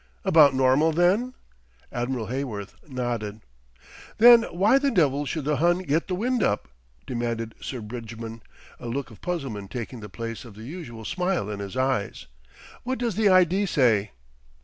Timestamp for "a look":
8.79-9.11